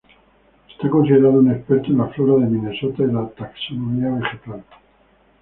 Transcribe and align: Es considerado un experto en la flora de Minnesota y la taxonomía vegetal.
Es 0.83 0.89
considerado 0.89 1.33
un 1.37 1.51
experto 1.51 1.89
en 1.91 1.99
la 1.99 2.07
flora 2.07 2.43
de 2.43 2.49
Minnesota 2.49 3.03
y 3.03 3.13
la 3.13 3.29
taxonomía 3.35 4.09
vegetal. 4.19 4.63